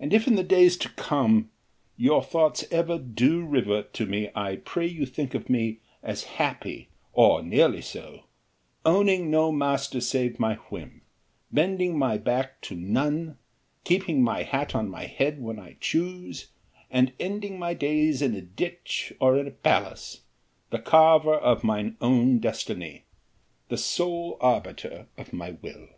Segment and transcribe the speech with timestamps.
[0.00, 1.48] And if in the days to come
[1.96, 6.88] your thoughts ever do revert to me, I pray you think of me as happy
[7.12, 8.24] or nearly so,
[8.84, 11.02] owning no master save my whim,
[11.52, 13.38] bending my back to none,
[13.84, 16.48] keeping my hat on my head when I choose,
[16.90, 20.22] and ending my days in a ditch or in a palace,
[20.70, 23.04] the carver of mine own destiny,
[23.68, 25.90] the sole arbiter of my will.